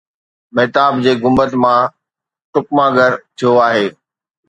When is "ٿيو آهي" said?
3.37-3.85